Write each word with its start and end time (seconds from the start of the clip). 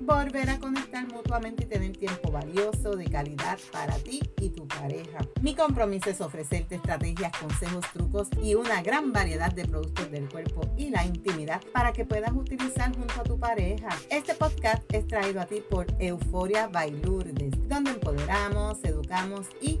volver 0.00 0.50
a 0.50 0.58
conectar 0.58 1.06
mutuamente 1.12 1.64
y 1.64 1.66
tener 1.66 1.96
tiempo 1.96 2.30
valioso 2.30 2.96
de 2.96 3.04
calidad 3.06 3.58
para 3.72 3.94
ti 3.96 4.20
y 4.40 4.50
tu 4.50 4.66
pareja. 4.66 5.18
Mi 5.42 5.54
compromiso 5.54 6.10
es 6.10 6.20
ofrecerte 6.20 6.76
estrategias, 6.76 7.32
consejos, 7.38 7.84
trucos 7.92 8.28
y 8.42 8.54
una 8.54 8.82
gran 8.82 9.12
variedad 9.12 9.52
de 9.52 9.66
productos 9.66 10.10
del 10.10 10.28
cuerpo 10.28 10.62
y 10.76 10.90
la 10.90 11.04
intimidad 11.04 11.60
para 11.72 11.92
que 11.92 12.04
puedas 12.04 12.32
utilizar 12.32 12.94
junto 12.96 13.20
a 13.20 13.24
tu 13.24 13.38
pareja. 13.38 13.88
Este 14.08 14.34
podcast 14.34 14.82
es 14.92 15.06
traído 15.06 15.40
a 15.40 15.46
ti 15.46 15.62
por 15.68 15.86
Euforia 15.98 16.68
Bailurdes, 16.68 17.52
donde 17.68 17.90
empoderamos, 17.90 18.82
educamos 18.84 19.46
y 19.60 19.80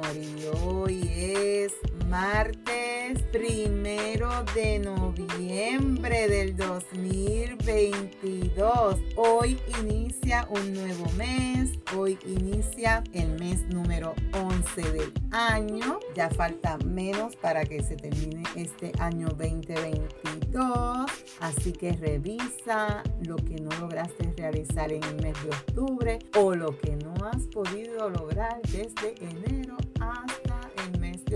Y 0.13 0.45
hoy 0.61 1.09
es 1.15 1.73
martes 2.09 3.21
primero 3.31 4.29
de 4.53 4.79
noviembre 4.79 6.27
del 6.27 6.57
2022. 6.57 8.99
Hoy 9.15 9.57
inicia 9.79 10.45
un 10.49 10.73
nuevo 10.73 11.09
mes. 11.11 11.71
Hoy 11.95 12.19
inicia 12.25 13.05
el 13.13 13.39
mes 13.39 13.65
número 13.69 14.13
11 14.33 14.81
del 14.91 15.13
año. 15.31 16.01
Ya 16.13 16.29
falta 16.29 16.77
menos 16.79 17.37
para 17.37 17.63
que 17.63 17.81
se 17.81 17.95
termine 17.95 18.43
este 18.57 18.91
año 18.99 19.29
2022. 19.29 21.09
Así 21.39 21.71
que 21.71 21.93
revisa 21.93 23.01
lo 23.21 23.37
que 23.37 23.61
no 23.61 23.69
lograste 23.79 24.33
realizar 24.35 24.91
en 24.91 25.01
el 25.03 25.21
mes 25.21 25.41
de 25.43 25.49
octubre 25.49 26.19
o 26.35 26.53
lo 26.53 26.77
que 26.77 26.97
no 26.97 27.13
has 27.27 27.47
podido 27.47 28.09
lograr 28.09 28.61
desde 28.63 29.15
enero 29.21 29.77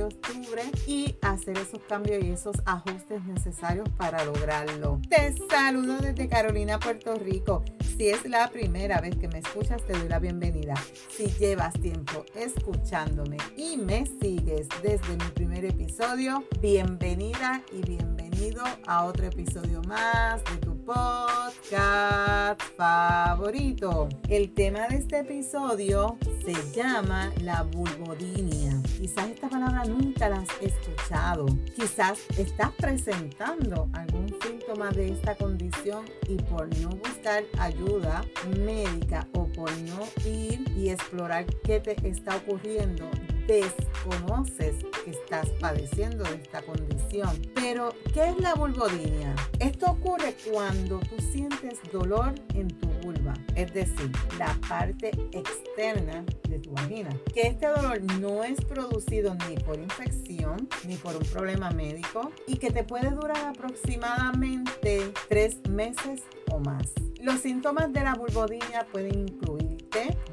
octubre 0.05 0.63
y 0.87 1.15
hacer 1.21 1.57
esos 1.57 1.81
cambios 1.87 2.23
y 2.23 2.31
esos 2.31 2.55
ajustes 2.65 3.23
necesarios 3.25 3.87
para 3.97 4.23
lograrlo. 4.25 4.99
Te 5.09 5.35
saludo 5.49 5.97
desde 5.97 6.27
Carolina, 6.27 6.79
Puerto 6.79 7.15
Rico. 7.15 7.63
Si 7.97 8.09
es 8.09 8.25
la 8.25 8.49
primera 8.49 8.99
vez 8.99 9.15
que 9.15 9.27
me 9.27 9.39
escuchas, 9.39 9.81
te 9.85 9.93
doy 9.93 10.09
la 10.09 10.19
bienvenida. 10.19 10.73
Si 11.09 11.27
llevas 11.27 11.73
tiempo 11.75 12.25
escuchándome 12.35 13.37
y 13.55 13.77
me 13.77 14.05
sigues 14.05 14.67
desde 14.83 15.15
mi 15.15 15.29
primer 15.33 15.65
episodio, 15.65 16.43
bienvenida 16.61 17.61
y 17.71 17.81
bienvenido 17.81 18.63
a 18.85 19.05
otro 19.05 19.27
episodio 19.27 19.81
más 19.83 20.43
de 20.43 20.57
tu 20.57 20.75
podcast 20.83 22.61
favorito. 22.77 24.09
El 24.27 24.53
tema 24.53 24.87
de 24.87 24.97
este 24.97 25.19
episodio 25.19 26.17
se 26.43 26.53
llama 26.75 27.31
la 27.41 27.63
vulvodinia. 27.63 28.81
Quizás 28.97 29.29
esta 29.29 29.49
palabra 29.49 29.83
nunca 29.85 30.29
la 30.29 30.37
has 30.37 30.49
escuchado. 30.61 31.45
Quizás 31.75 32.19
estás 32.37 32.71
presentando 32.77 33.89
algún 33.93 34.33
síntoma 34.41 34.89
de 34.91 35.09
esta 35.09 35.35
condición 35.35 36.05
y 36.29 36.37
por 36.37 36.67
no 36.79 36.89
buscar 36.89 37.43
ayuda 37.59 38.23
médica 38.57 39.27
o 39.33 39.47
por 39.47 39.69
no 39.79 40.07
ir 40.25 40.63
y 40.77 40.89
explorar 40.89 41.45
qué 41.63 41.81
te 41.81 41.95
está 42.07 42.37
ocurriendo, 42.37 43.09
desconoces 43.47 44.75
que 45.03 45.11
estás 45.11 45.49
padeciendo 45.59 46.23
de 46.23 46.35
esta 46.35 46.61
condición. 46.61 47.29
Pero, 47.55 47.93
¿qué 48.13 48.29
es 48.29 48.39
la 48.39 48.53
vulvodinia? 48.55 49.35
Esto 49.59 49.87
ocurre 49.87 50.35
cuando 50.51 50.99
tú 50.99 51.15
sientes 51.31 51.79
dolor 51.91 52.33
en 52.53 52.67
tu 52.67 52.87
vulva, 53.03 53.33
es 53.55 53.73
decir, 53.73 54.11
la 54.37 54.57
parte 54.67 55.11
externa 55.31 56.25
de 56.49 56.59
tu 56.59 56.71
vagina. 56.71 57.09
Que 57.33 57.47
este 57.47 57.67
dolor 57.67 58.01
no 58.19 58.43
es 58.43 58.59
producido 58.61 59.35
ni 59.47 59.57
por 59.57 59.79
infección 59.79 60.67
ni 60.87 60.95
por 60.95 61.15
un 61.15 61.25
problema 61.25 61.71
médico 61.71 62.31
y 62.47 62.57
que 62.57 62.71
te 62.71 62.83
puede 62.83 63.11
durar 63.11 63.37
aproximadamente 63.45 65.11
tres 65.29 65.59
meses 65.69 66.23
o 66.51 66.59
más. 66.59 66.91
Los 67.21 67.41
síntomas 67.41 67.91
de 67.91 68.03
la 68.03 68.15
vulvodinia 68.15 68.85
pueden 68.91 69.19
incluirte 69.19 69.64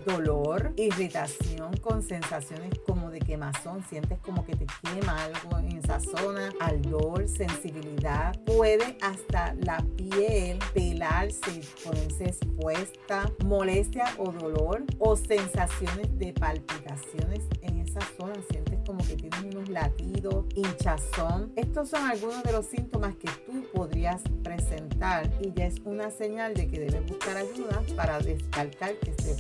dolor, 0.04 0.72
irritación 0.76 1.76
con 1.78 2.02
sensaciones 2.02 2.78
como 2.86 3.10
de 3.10 3.20
quemazón, 3.20 3.84
sientes 3.88 4.18
como 4.20 4.44
que 4.44 4.56
te 4.56 4.66
quema 4.82 5.24
algo 5.24 5.58
en 5.58 5.78
esa 5.78 6.00
zona, 6.00 6.52
ardor, 6.60 7.28
sensibilidad, 7.28 8.38
puede 8.44 8.96
hasta 9.00 9.54
la 9.54 9.84
piel 9.96 10.58
pelarse, 10.74 11.60
ponerse 11.84 12.24
expuesta, 12.24 13.30
molestia 13.44 14.04
o 14.18 14.32
dolor 14.32 14.84
o 14.98 15.16
sensaciones 15.16 16.18
de 16.18 16.32
palpitaciones 16.32 17.46
en 17.62 17.78
esa 17.78 18.00
zona, 18.16 18.34
sientes 18.50 18.78
como 18.86 19.04
que 19.06 19.16
tienes 19.16 19.54
unos 19.54 19.68
latidos, 19.68 20.46
hinchazón. 20.54 21.52
Estos 21.56 21.91
son 21.91 22.04
algunos 22.10 22.42
de 22.42 22.52
los 22.52 22.66
síntomas 22.66 23.14
que 23.16 23.28
tú 23.46 23.64
podrías 23.72 24.22
presentar 24.42 25.30
y 25.41 25.52
ya 25.52 25.66
es 25.66 25.80
una 25.84 26.10
señal 26.10 26.54
de 26.54 26.68
que 26.68 26.80
debes 26.80 27.06
buscar 27.06 27.36
ayuda 27.36 27.82
para 27.96 28.18
descartar 28.18 28.94
que 28.96 29.10
esté 29.10 29.36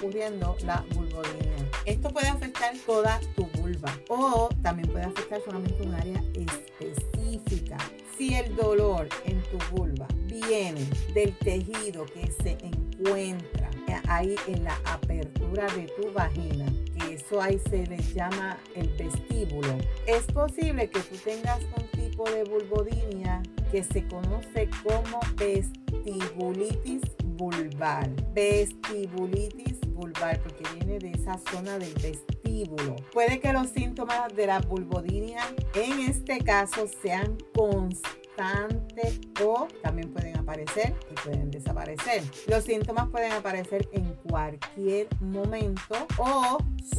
ocurriendo 0.00 0.56
la 0.64 0.84
vulvodinia. 0.94 1.70
Esto 1.84 2.10
puede 2.10 2.28
afectar 2.28 2.74
toda 2.86 3.20
tu 3.36 3.44
vulva 3.60 3.92
o 4.08 4.48
también 4.62 4.88
puede 4.88 5.04
afectar 5.04 5.40
solamente 5.44 5.82
un 5.82 5.94
área 5.94 6.22
específica. 6.34 7.76
Si 8.16 8.34
el 8.34 8.54
dolor 8.56 9.08
en 9.24 9.42
tu 9.44 9.58
vulva 9.76 10.06
viene 10.24 10.86
del 11.14 11.36
tejido 11.38 12.06
que 12.06 12.30
se 12.42 12.56
encuentra 12.62 13.70
ahí 14.08 14.36
en 14.46 14.64
la 14.64 14.78
apertura 14.84 15.66
de 15.74 15.86
tu 16.00 16.12
vagina, 16.12 16.66
que 16.98 17.14
eso 17.14 17.40
ahí 17.40 17.60
se 17.70 17.86
le 17.86 17.98
llama 18.14 18.58
el 18.74 18.88
vestíbulo, 18.90 19.78
es 20.06 20.24
posible 20.24 20.90
que 20.90 21.00
tú 21.00 21.16
tengas 21.24 21.60
un 21.76 21.86
tipo 22.00 22.24
de 22.30 22.44
vulvodinia 22.44 23.42
que 23.70 23.82
se 23.84 24.06
conoce 24.08 24.68
como 24.82 25.20
vestibulitis 25.36 27.02
vulvar. 27.36 28.10
Vestibulitis 28.34 29.79
vulvar 30.00 30.40
porque 30.40 30.64
viene 30.74 30.98
de 30.98 31.10
esa 31.10 31.38
zona 31.50 31.78
del 31.78 31.94
vestíbulo. 31.94 32.96
Puede 33.12 33.38
que 33.38 33.52
los 33.52 33.68
síntomas 33.68 34.34
de 34.34 34.46
la 34.46 34.60
vulvodinia 34.60 35.42
en 35.74 36.00
este 36.00 36.38
caso 36.38 36.86
sean 37.02 37.36
constantes 37.54 39.20
o 39.44 39.68
también 39.82 40.10
pueden 40.12 40.36
aparecer 40.38 40.94
y 41.10 41.14
pueden 41.22 41.50
desaparecer. 41.50 42.22
Los 42.46 42.64
síntomas 42.64 43.08
pueden 43.10 43.32
aparecer 43.32 43.88
en 43.92 44.14
cualquier 44.28 45.08
momento 45.20 46.06
o 46.16 46.58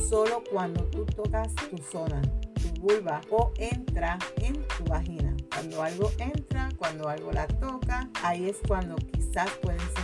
solo 0.09 0.44
cuando 0.51 0.83
tú 0.86 1.06
tocas 1.06 1.53
tu 1.56 1.77
zona 1.77 2.21
vulva 2.81 3.21
o 3.30 3.51
entra 3.57 4.18
en 4.38 4.53
tu 4.53 4.83
vagina. 4.86 5.36
Cuando 5.53 5.83
algo 5.83 6.12
entra, 6.18 6.69
cuando 6.77 7.07
algo 7.07 7.31
la 7.31 7.48
toca, 7.48 8.09
ahí 8.24 8.50
es 8.50 8.57
cuando 8.68 8.95
quizás 8.95 9.50
puedes 9.62 9.81
sentir 9.83 10.00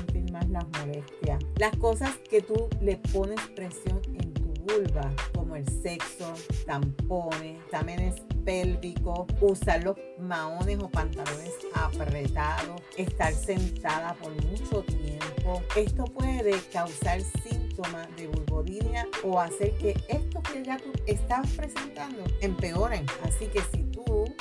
las 0.50 0.66
molestias. 0.80 1.44
Las 1.58 1.76
cosas 1.78 2.16
que 2.30 2.42
tú 2.42 2.70
le 2.82 2.98
pones 2.98 3.40
presión 3.56 4.02
en 4.14 4.34
tu 4.34 4.54
vulva, 4.64 5.12
como 5.34 5.56
el 5.56 5.68
sexo, 5.82 6.34
tampones, 6.66 7.58
también 7.70 8.14
pélvico, 8.48 9.28
usar 9.42 9.84
los 9.84 9.98
maones 10.20 10.80
o 10.80 10.90
pantalones 10.90 11.54
apretados, 11.74 12.82
estar 12.96 13.34
sentada 13.34 14.14
por 14.16 14.32
mucho 14.46 14.84
tiempo. 14.84 15.62
Esto 15.76 16.06
puede 16.06 16.58
causar 16.72 17.22
síntomas 17.44 18.08
de 18.16 18.28
vulvodinia 18.28 19.08
o 19.24 19.40
hacer 19.40 19.78
que 19.78 19.92
esto 20.08 20.42
que 20.42 20.64
ya 20.64 20.78
tú 20.78 20.92
estás 21.06 21.46
presentando 21.52 22.24
empeoren. 22.42 23.06
Así 23.24 23.48
que 23.48 23.62
si 23.72 23.87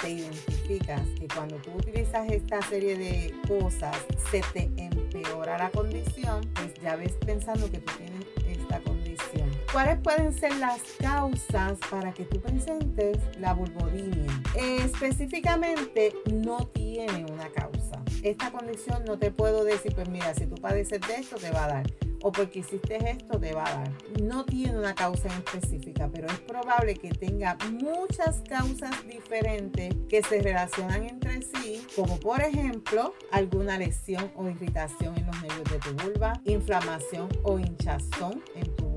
identificas 0.09 1.03
que 1.19 1.29
cuando 1.29 1.57
tú 1.57 1.73
utilizas 1.73 2.29
esta 2.31 2.61
serie 2.63 2.97
de 2.97 3.35
cosas 3.47 3.97
se 4.31 4.43
te 4.53 4.71
empeora 4.77 5.59
la 5.59 5.71
condición, 5.71 6.41
pues 6.55 6.75
ya 6.83 6.97
ves 6.97 7.13
pensando 7.25 7.71
que 7.71 7.79
tú 7.79 7.93
tienes 7.99 8.27
esta 8.59 8.81
condición. 8.81 9.51
¿Cuáles 9.73 9.99
pueden 10.01 10.33
ser 10.33 10.55
las 10.57 10.81
causas 10.99 11.79
para 11.91 12.13
que 12.13 12.25
tú 12.25 12.41
presentes 12.41 13.19
la 13.39 13.55
vulvodinia? 13.55 14.27
específicamente 14.57 16.15
no 16.33 16.67
tiene 16.69 17.25
una 17.31 17.49
causa. 17.51 18.03
Esta 18.23 18.51
condición 18.51 19.05
no 19.05 19.19
te 19.19 19.31
puedo 19.31 19.65
decir, 19.65 19.95
pues 19.95 20.09
mira, 20.09 20.35
si 20.35 20.47
tú 20.47 20.57
padeces 20.57 21.01
de 21.01 21.17
esto 21.17 21.37
te 21.37 21.51
va 21.51 21.65
a 21.65 21.69
dar 21.69 22.06
o 22.27 22.33
porque 22.33 22.59
hiciste 22.59 22.97
esto 23.09 23.39
te 23.39 23.55
va 23.55 23.65
a 23.65 23.77
dar. 23.77 23.93
No 24.21 24.45
tiene 24.45 24.77
una 24.77 24.97
causa 24.97 25.29
en 25.29 25.35
específica, 25.35 26.11
pero 26.13 26.27
es 26.27 26.41
probable 26.41 26.97
que 26.97 27.11
tenga 27.11 27.57
muchas 27.71 28.43
causas 28.49 28.91
diferentes 29.07 29.95
que 30.09 30.25
se 30.25 30.43
relacionan 30.43 31.05
entre 31.05 31.41
sí, 31.43 31.87
como 31.95 32.19
por 32.19 32.41
ejemplo 32.43 33.15
alguna 33.31 33.79
lesión 33.79 34.33
o 34.35 34.49
irritación 34.49 35.17
en 35.17 35.27
los 35.27 35.41
nervios 35.41 35.71
de 35.71 35.79
tu 35.79 36.05
vulva, 36.05 36.33
inflamación 36.45 37.29
o 37.45 37.61
hinchazón 37.61 38.43
en 38.57 38.75
tu 38.75 38.96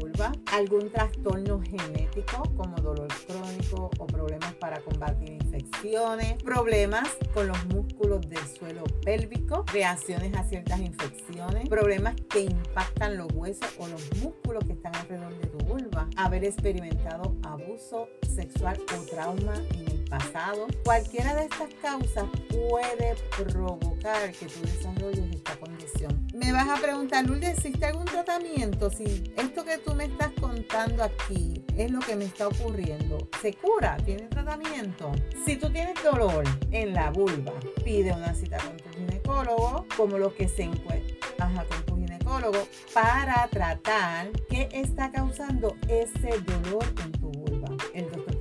algún 0.51 0.89
trastorno 0.91 1.61
genético 1.61 2.43
como 2.57 2.75
dolor 2.77 3.07
crónico 3.27 3.89
o 3.97 4.07
problemas 4.07 4.53
para 4.55 4.79
combatir 4.81 5.31
infecciones, 5.31 6.41
problemas 6.43 7.07
con 7.33 7.47
los 7.47 7.65
músculos 7.67 8.21
del 8.29 8.45
suelo 8.47 8.83
pélvico, 9.03 9.63
reacciones 9.71 10.35
a 10.35 10.43
ciertas 10.43 10.79
infecciones, 10.79 11.69
problemas 11.69 12.15
que 12.29 12.41
impactan 12.41 13.17
los 13.17 13.31
huesos 13.33 13.69
o 13.77 13.87
los 13.87 14.01
músculos 14.21 14.63
que 14.65 14.73
están 14.73 14.95
alrededor 14.95 15.37
de 15.37 15.47
tu 15.47 15.57
vulva, 15.65 16.09
haber 16.17 16.43
experimentado 16.43 17.35
abuso 17.43 18.09
sexual 18.35 18.77
o 18.97 19.05
trauma 19.05 19.53
en 19.73 19.87
el 19.89 20.05
pasado. 20.05 20.67
Cualquiera 20.83 21.35
de 21.35 21.45
estas 21.45 21.73
causas 21.81 22.25
puede 22.49 23.15
provocar 23.37 24.31
que 24.33 24.47
tú 24.47 24.61
desarrolles 24.61 25.35
esta 25.35 25.55
condición. 25.57 26.28
Me 26.39 26.53
vas 26.53 26.69
a 26.69 26.81
preguntar, 26.81 27.25
Lourdes, 27.25 27.57
¿existe 27.57 27.85
algún 27.85 28.05
tratamiento? 28.05 28.89
Si 28.89 29.33
esto 29.35 29.65
que 29.65 29.77
tú 29.77 29.93
me 29.93 30.05
estás 30.05 30.31
contando 30.39 31.03
aquí 31.03 31.61
es 31.75 31.91
lo 31.91 31.99
que 31.99 32.15
me 32.15 32.23
está 32.23 32.47
ocurriendo, 32.47 33.27
¿se 33.41 33.53
cura? 33.55 33.97
¿Tiene 34.05 34.23
tratamiento? 34.27 35.11
Si 35.45 35.57
tú 35.57 35.69
tienes 35.69 36.01
dolor 36.01 36.45
en 36.71 36.93
la 36.93 37.11
vulva, 37.11 37.51
pide 37.83 38.13
una 38.13 38.33
cita 38.33 38.57
con 38.59 38.77
tu 38.77 38.89
ginecólogo, 38.97 39.85
como 39.97 40.17
lo 40.17 40.33
que 40.33 40.47
se 40.47 40.63
encuentra. 40.63 41.17
Ajá, 41.39 41.65
con 41.65 41.83
tu 41.83 41.95
ginecólogo 41.97 42.65
para 42.93 43.45
tratar 43.49 44.31
qué 44.49 44.69
está 44.71 45.11
causando 45.11 45.75
ese 45.89 46.39
dolor 46.39 46.85
en 47.03 47.11
tu 47.11 47.28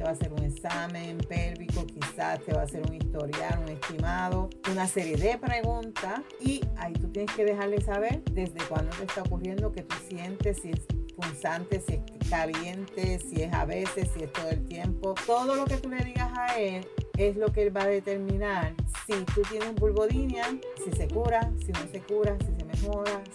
va 0.09 0.13
a 0.13 0.15
hacer 0.15 0.33
un 0.33 0.43
examen 0.43 1.19
pélvico, 1.19 1.85
quizás 1.87 2.41
te 2.41 2.55
va 2.55 2.63
a 2.63 2.65
hacer 2.65 2.83
un 2.89 2.95
historial, 2.95 3.59
un 3.63 3.69
estimado, 3.69 4.49
una 4.73 4.87
serie 4.87 5.19
de 5.19 5.37
preguntas 5.37 6.21
y 6.41 6.63
ahí 6.79 6.95
tú 6.95 7.09
tienes 7.09 7.35
que 7.37 7.45
dejarle 7.45 7.79
saber 7.83 8.23
desde 8.33 8.59
cuándo 8.69 8.97
te 8.97 9.05
está 9.05 9.21
ocurriendo, 9.21 9.71
que 9.71 9.83
tú 9.83 9.95
sientes, 10.09 10.61
si 10.63 10.71
es 10.71 10.81
punzante, 11.15 11.83
si 11.87 11.95
es 11.97 12.31
caliente, 12.31 13.19
si 13.19 13.43
es 13.43 13.53
a 13.53 13.67
veces, 13.67 14.09
si 14.15 14.23
es 14.23 14.33
todo 14.33 14.49
el 14.49 14.65
tiempo. 14.65 15.15
Todo 15.27 15.55
lo 15.57 15.67
que 15.67 15.77
tú 15.77 15.91
le 15.91 16.03
digas 16.03 16.31
a 16.39 16.59
él 16.59 16.87
es 17.19 17.37
lo 17.37 17.53
que 17.53 17.65
él 17.65 17.77
va 17.77 17.83
a 17.83 17.89
determinar 17.89 18.75
si 19.07 19.13
tú 19.35 19.43
tienes 19.51 19.75
vulvodinia, 19.75 20.45
si 20.83 20.91
se 20.93 21.07
cura, 21.09 21.53
si 21.67 21.73
no 21.73 21.81
se 21.93 22.01
cura, 22.01 22.35
si 22.47 22.58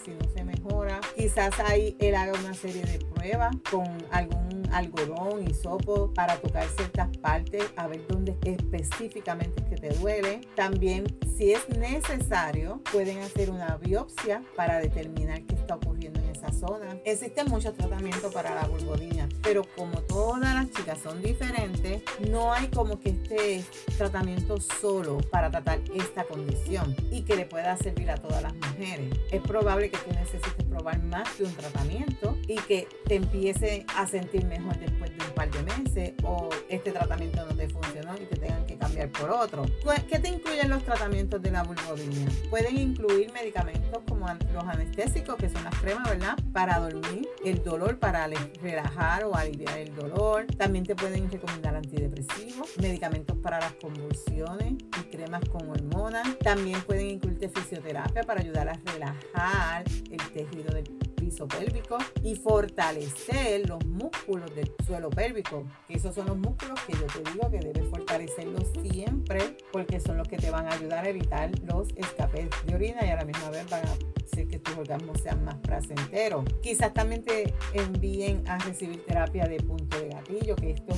si 0.04 0.12
no 0.12 0.30
se 0.36 0.44
mejora. 0.44 1.00
Quizás 1.16 1.60
ahí 1.60 1.96
él 2.00 2.16
haga 2.16 2.34
una 2.40 2.54
serie 2.54 2.84
de 2.84 3.00
pruebas 3.00 3.56
con 3.70 3.86
algún 4.12 4.64
algodón 4.72 5.48
y 5.48 5.54
sopo 5.54 6.14
para 6.14 6.38
tocar 6.38 6.68
ciertas 6.68 7.16
partes, 7.18 7.72
a 7.76 7.88
ver 7.88 8.06
dónde 8.08 8.36
específicamente 8.44 9.62
es 9.64 9.70
que 9.70 9.76
te 9.76 9.90
duele. 10.00 10.42
También, 10.56 11.06
si 11.38 11.54
es 11.54 11.68
necesario, 11.70 12.82
pueden 12.92 13.20
hacer 13.20 13.50
una 13.50 13.78
biopsia 13.78 14.44
para 14.56 14.80
determinar 14.80 15.42
qué 15.44 15.56
está 15.56 15.76
ocurriendo 15.76 15.94
en 16.03 16.03
esa 16.44 16.68
zona. 16.68 16.98
Existen 17.06 17.48
muchos 17.50 17.74
tratamientos 17.76 18.34
para 18.34 18.54
la 18.54 18.68
vulvodinia, 18.68 19.28
pero 19.42 19.64
como 19.76 20.02
todas 20.02 20.54
las 20.54 20.72
chicas 20.72 21.00
son 21.02 21.22
diferentes, 21.22 22.02
no 22.30 22.54
hay 22.54 22.68
como 22.68 23.00
que 23.00 23.10
este 23.10 23.64
tratamiento 23.98 24.60
solo 24.60 25.18
para 25.32 25.50
tratar 25.50 25.80
esta 25.96 26.24
condición 26.24 26.96
y 27.12 27.22
que 27.22 27.36
le 27.36 27.46
pueda 27.46 27.76
servir 27.78 28.12
a 28.12 28.16
todas 28.18 28.42
las 28.42 28.54
mujeres. 28.54 29.14
Es 29.32 29.42
probable 29.42 29.90
que 29.90 29.98
tú 29.98 30.12
necesites 30.12 30.63
probar 30.74 31.02
más 31.04 31.38
de 31.38 31.46
un 31.46 31.54
tratamiento 31.54 32.38
y 32.48 32.56
que 32.56 32.88
te 33.06 33.16
empiece 33.16 33.86
a 33.96 34.08
sentir 34.08 34.46
mejor 34.46 34.78
después 34.80 35.12
de 35.16 35.24
un 35.26 35.32
par 35.34 35.52
de 35.52 35.64
meses 35.64 36.14
o 36.24 36.50
este 36.70 36.92
tratamiento 36.92 37.46
no 37.46 37.56
te 37.56 37.70
funcionó 37.70 38.16
y 38.16 38.26
te 38.26 38.36
tengan 38.36 38.66
que 38.66 38.78
cambiar 38.78 39.10
por 39.10 39.30
otro. 39.30 39.66
¿Qué 40.10 40.20
te 40.20 40.30
incluyen 40.30 40.70
los 40.70 40.84
tratamientos 40.84 41.42
de 41.42 41.52
la 41.52 41.64
vulvodinia? 41.64 42.28
Pueden 42.50 42.78
incluir 42.78 43.32
medicamentos 43.34 44.02
como 44.08 44.28
los 44.54 44.64
anestésicos, 44.64 45.36
que 45.36 45.50
son 45.50 45.64
las 45.64 45.76
cremas, 45.80 46.10
¿verdad? 46.10 46.38
Para 46.52 46.80
dormir, 46.80 47.28
el 47.46 47.64
dolor, 47.64 48.00
para 48.00 48.28
relajar 48.62 49.26
o 49.26 49.36
aliviar 49.36 49.78
el 49.78 49.94
dolor. 49.96 50.46
También 50.58 50.86
te 50.86 50.96
pueden 50.96 51.30
recomendar 51.30 51.76
antidepresivos, 51.76 52.70
medicamentos 52.80 53.38
para 53.38 53.60
las 53.60 53.74
convulsiones 53.74 54.74
y 54.74 55.04
cremas 55.12 55.44
con 55.50 55.70
hormonas. 55.70 56.38
También 56.40 56.82
pueden 56.82 57.10
incluirte 57.12 57.50
fisioterapia 57.50 58.24
para 58.24 58.42
ayudar 58.42 58.70
a 58.70 58.80
relajar 58.86 59.84
el 60.10 60.32
tejido 60.32 60.63
del 60.72 60.84
piso 61.24 61.48
pélvico 61.48 61.98
y 62.22 62.36
fortalecer 62.36 63.68
los 63.68 63.84
músculos 63.86 64.54
del 64.56 64.72
suelo 64.86 65.10
pélvico. 65.10 65.64
Esos 65.90 66.14
son 66.14 66.28
los 66.28 66.38
músculos 66.38 66.80
que 66.82 66.94
yo 66.94 67.06
te 67.08 67.32
digo 67.32 67.50
que 67.50 67.60
debes 67.60 67.90
fortalecerlos 67.90 68.66
siempre 68.82 69.58
porque 69.72 70.00
son 70.00 70.18
los 70.18 70.28
que 70.28 70.38
te 70.38 70.52
van 70.52 70.68
a 70.68 70.74
ayudar 70.74 71.06
a 71.06 71.10
evitar 71.10 71.50
los 71.62 71.90
escapes 71.96 72.50
de 72.66 72.76
orina 72.76 73.06
y 73.06 73.10
a 73.10 73.16
la 73.16 73.26
misma 73.26 73.50
vez 73.50 73.70
van 73.70 73.86
a 73.88 73.92
hacer 73.92 74.48
que 74.48 74.60
tus 74.60 74.78
orgasmos 74.78 75.22
sean 75.22 75.44
más 75.46 75.56
placenteros. 75.56 76.46
Quizás 76.62 76.94
también 76.94 77.24
te 77.24 77.54
envíen 77.74 78.44
a 78.48 78.58
recibir 78.60 79.06
terapia 79.06 79.46
de 79.46 79.58
punto 79.58 80.00
de 80.00 80.10
gatillo, 80.10 80.56
que 80.56 80.72
esto 80.72 80.94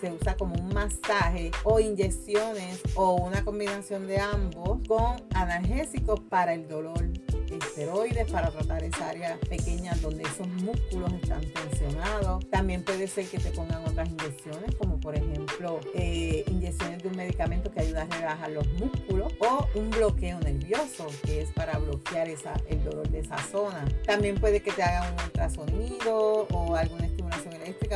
se 0.00 0.12
usa 0.12 0.36
como 0.36 0.54
un 0.54 0.72
masaje 0.74 1.50
o 1.64 1.80
inyecciones 1.80 2.80
o 2.94 3.14
una 3.14 3.44
combinación 3.44 4.06
de 4.06 4.18
ambos 4.18 4.80
con 4.86 5.16
analgésicos 5.34 6.20
para 6.20 6.54
el 6.54 6.68
dolor 6.68 7.08
esteroides 7.56 8.30
para 8.30 8.50
tratar 8.50 8.82
esa 8.82 9.10
área 9.10 9.38
pequeña 9.48 9.94
donde 10.00 10.22
esos 10.24 10.48
músculos 10.48 11.12
están 11.14 11.40
tensionados. 11.52 12.48
También 12.50 12.82
puede 12.82 13.06
ser 13.06 13.26
que 13.26 13.38
te 13.38 13.50
pongan 13.50 13.84
otras 13.86 14.08
inyecciones, 14.08 14.74
como 14.76 14.98
por 15.00 15.14
ejemplo 15.14 15.80
eh, 15.94 16.44
inyecciones 16.48 17.02
de 17.02 17.08
un 17.08 17.16
medicamento 17.16 17.70
que 17.70 17.80
ayuda 17.80 18.02
a 18.02 18.16
relajar 18.16 18.50
los 18.50 18.66
músculos 18.74 19.32
o 19.40 19.66
un 19.74 19.90
bloqueo 19.90 20.40
nervioso, 20.40 21.06
que 21.24 21.42
es 21.42 21.50
para 21.52 21.78
bloquear 21.78 22.28
el 22.68 22.84
dolor 22.84 23.08
de 23.08 23.20
esa 23.20 23.38
zona. 23.38 23.84
También 24.06 24.36
puede 24.36 24.62
que 24.62 24.72
te 24.72 24.82
hagan 24.82 25.12
un 25.14 25.24
ultrasonido 25.24 26.46
o 26.50 26.74
alguna 26.74 27.06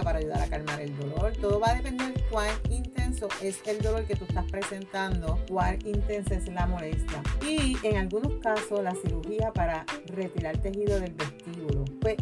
para 0.03 0.19
ayudar 0.19 0.43
a 0.43 0.49
calmar 0.49 0.81
el 0.81 0.97
dolor. 0.97 1.33
Todo 1.41 1.61
va 1.61 1.71
a 1.71 1.75
depender 1.75 2.15
de 2.15 2.23
cuán 2.25 2.49
intenso 2.71 3.29
es 3.43 3.61
el 3.67 3.81
dolor 3.81 4.05
que 4.05 4.17
tú 4.17 4.25
estás 4.29 4.45
presentando, 4.51 5.39
cuán 5.49 5.79
intensa 5.87 6.35
es 6.35 6.49
la 6.49 6.67
molestia. 6.67 7.23
Y 7.47 7.77
en 7.83 7.97
algunos 7.97 8.35
casos 8.43 8.83
la 8.83 8.95
cirugía 8.95 9.53
para 9.53 9.85
retirar 10.07 10.59
tejido 10.59 11.01
del 11.01 11.15
vestíbulo. 11.15 11.85
Pues 12.01 12.17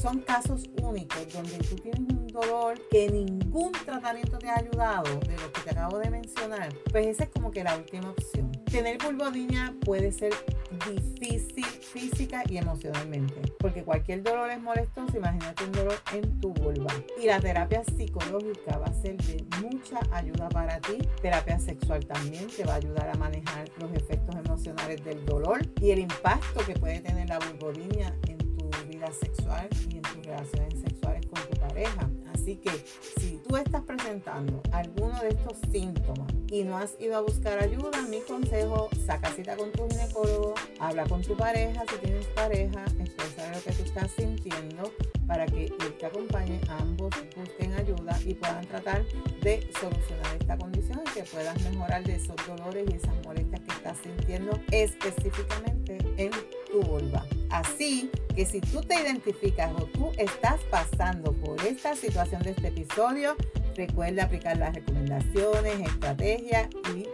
son 0.00 0.20
casos 0.20 0.64
únicos 0.82 1.32
donde 1.32 1.58
tú 1.58 1.76
tienes 1.76 2.00
un 2.00 2.26
dolor 2.28 2.80
que 2.90 3.08
ningún 3.10 3.72
tratamiento 3.72 4.38
te 4.38 4.48
ha 4.48 4.56
ayudado 4.56 5.18
de 5.20 5.36
lo 5.36 5.52
que 5.52 5.60
te 5.62 5.70
acabo 5.70 5.98
de 5.98 6.10
mencionar. 6.10 6.68
Pues 6.90 7.06
esa 7.06 7.24
es 7.24 7.30
como 7.30 7.50
que 7.50 7.64
la 7.64 7.76
última 7.76 8.10
opción. 8.10 8.50
Tener 8.70 8.98
vulvodinia 8.98 9.74
puede 9.84 10.12
ser 10.12 10.32
difícil 10.78 11.64
física 11.64 12.42
y 12.48 12.56
emocionalmente, 12.56 13.34
porque 13.58 13.84
cualquier 13.84 14.22
dolor 14.22 14.50
es 14.50 14.60
molestoso, 14.60 15.16
imagínate 15.16 15.64
un 15.64 15.72
dolor 15.72 15.98
en 16.12 16.40
tu 16.40 16.52
vulva. 16.52 16.92
Y 17.20 17.26
la 17.26 17.40
terapia 17.40 17.82
psicológica 17.84 18.78
va 18.78 18.86
a 18.86 18.94
ser 18.94 19.16
de 19.18 19.44
mucha 19.62 20.00
ayuda 20.12 20.48
para 20.48 20.80
ti. 20.80 20.98
Terapia 21.22 21.58
sexual 21.58 22.04
también 22.06 22.48
te 22.48 22.64
va 22.64 22.74
a 22.74 22.76
ayudar 22.76 23.08
a 23.10 23.14
manejar 23.14 23.68
los 23.78 23.92
efectos 23.92 24.34
emocionales 24.34 25.04
del 25.04 25.24
dolor 25.24 25.60
y 25.80 25.90
el 25.90 26.00
impacto 26.00 26.64
que 26.64 26.74
puede 26.74 27.00
tener 27.00 27.28
la 27.28 27.38
vulvodinia 27.38 28.14
en 28.28 28.38
tu 28.38 28.70
vida 28.88 29.10
sexual 29.12 29.68
y 29.90 29.96
en 29.96 30.02
tus 30.02 30.26
relaciones 30.26 30.74
sexuales 30.74 30.93
tu 31.46 31.60
pareja. 31.60 32.10
Así 32.32 32.56
que 32.56 32.70
si 33.18 33.40
tú 33.48 33.56
estás 33.56 33.82
presentando 33.82 34.60
alguno 34.72 35.18
de 35.20 35.28
estos 35.28 35.56
síntomas 35.72 36.30
y 36.50 36.62
no 36.62 36.76
has 36.76 36.94
ido 37.00 37.16
a 37.16 37.20
buscar 37.20 37.58
ayuda, 37.62 38.02
mi 38.10 38.20
consejo, 38.20 38.90
saca 39.06 39.30
cita 39.30 39.56
con 39.56 39.72
tu 39.72 39.88
ginecólogo, 39.88 40.54
habla 40.78 41.04
con 41.04 41.22
tu 41.22 41.36
pareja, 41.36 41.84
si 41.88 41.96
tienes 41.98 42.26
pareja, 42.26 42.84
expresa 43.00 43.50
lo 43.50 43.62
que 43.62 43.72
tú 43.72 43.82
estás 43.84 44.10
sintiendo 44.10 44.92
para 45.26 45.46
que 45.46 45.66
él 45.66 45.96
te 45.98 46.06
acompañe, 46.06 46.60
ambos 46.68 47.14
busquen 47.36 47.72
ayuda 47.74 48.18
y 48.26 48.34
puedan 48.34 48.66
tratar 48.66 49.04
de 49.40 49.66
solucionar 49.80 50.36
esta 50.38 50.58
condición 50.58 51.00
y 51.06 51.10
que 51.14 51.22
puedas 51.22 51.60
mejorar 51.62 52.04
de 52.04 52.16
esos 52.16 52.36
dolores 52.46 52.84
y 52.90 52.96
esas 52.96 53.14
molestias 53.24 53.60
que 53.62 53.72
estás 53.72 53.98
sintiendo 54.02 54.58
específicamente 54.70 55.98
en 56.16 56.30
tu 56.70 56.82
vulva. 56.82 57.24
Así 57.54 58.10
que 58.34 58.44
si 58.44 58.60
tú 58.60 58.80
te 58.80 59.00
identificas 59.00 59.70
o 59.74 59.86
tú 59.86 60.10
estás 60.18 60.60
pasando 60.72 61.32
por 61.32 61.64
esta 61.64 61.94
situación 61.94 62.42
de 62.42 62.50
este 62.50 62.66
episodio, 62.66 63.36
recuerda 63.76 64.24
aplicar 64.24 64.56
las 64.56 64.74
recomendaciones, 64.74 65.78
estrategias 65.78 66.68
y 66.96 67.06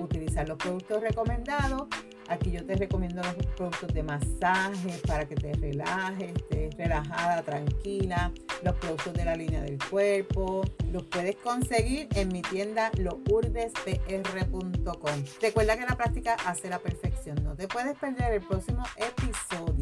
utilizar 0.00 0.48
los 0.48 0.56
productos 0.56 1.02
recomendados. 1.02 1.88
Aquí 2.28 2.52
yo 2.52 2.64
te 2.64 2.76
recomiendo 2.76 3.22
los 3.22 3.34
productos 3.56 3.92
de 3.92 4.04
masaje 4.04 5.00
para 5.06 5.26
que 5.26 5.34
te 5.34 5.52
relajes, 5.54 6.32
estés 6.36 6.76
relajada, 6.76 7.42
tranquila. 7.42 8.30
los 8.62 8.76
productos 8.76 9.14
de 9.14 9.24
la 9.24 9.34
línea 9.34 9.62
del 9.62 9.78
cuerpo. 9.90 10.62
Los 10.92 11.02
puedes 11.04 11.34
conseguir 11.36 12.06
en 12.14 12.28
mi 12.28 12.42
tienda 12.42 12.90
lourdespr.com. 12.98 15.24
Recuerda 15.40 15.76
que 15.76 15.86
la 15.86 15.96
práctica 15.96 16.36
hace 16.44 16.68
la 16.68 16.78
perfección. 16.78 17.42
No 17.42 17.54
te 17.54 17.66
puedes 17.66 17.96
perder 17.96 18.34
el 18.34 18.42
próximo 18.42 18.84
episodio 18.96 19.77